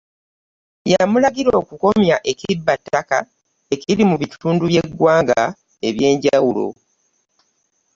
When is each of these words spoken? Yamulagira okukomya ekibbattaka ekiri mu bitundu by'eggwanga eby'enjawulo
Yamulagira 0.91 1.51
okukomya 1.61 2.15
ekibbattaka 2.31 3.17
ekiri 3.73 4.03
mu 4.09 4.15
bitundu 4.21 4.63
by'eggwanga 4.71 5.41
eby'enjawulo 5.87 6.67